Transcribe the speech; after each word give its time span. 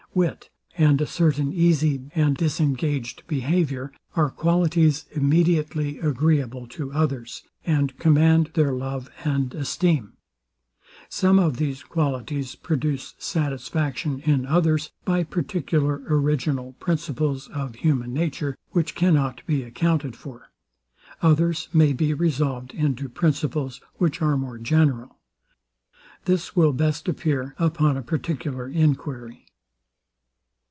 Wit, 0.13 0.49
and 0.77 0.99
a 0.99 1.05
certain 1.05 1.53
easy 1.53 2.01
and 2.13 2.35
disengaged 2.35 3.25
behaviour, 3.27 3.93
are 4.13 4.29
qualities 4.29 5.05
immediately 5.11 5.99
agreeable 5.99 6.67
to 6.67 6.91
others, 6.91 7.43
and 7.65 7.97
command 7.97 8.49
their 8.53 8.73
love 8.73 9.09
and 9.23 9.55
esteem. 9.55 10.11
Some 11.07 11.39
of 11.39 11.55
these 11.55 11.81
qualities 11.81 12.55
produce 12.55 13.15
satisfaction 13.19 14.19
in 14.25 14.45
others 14.45 14.91
by 15.05 15.23
particular 15.23 16.03
original 16.07 16.73
principles 16.73 17.47
of 17.47 17.75
human 17.75 18.11
nature, 18.13 18.57
which 18.71 18.95
cannot 18.95 19.45
be 19.47 19.63
accounted 19.63 20.17
for: 20.17 20.51
Others 21.21 21.69
may 21.71 21.93
be 21.93 22.13
resolved 22.13 22.73
into 22.73 23.07
principles, 23.07 23.79
which 23.95 24.21
are 24.21 24.35
more 24.35 24.57
general. 24.57 25.19
This 26.25 26.53
will 26.53 26.73
best 26.73 27.07
appear 27.07 27.55
upon 27.57 27.95
a 27.95 28.01
particular 28.03 28.67
enquiry. 28.67 29.45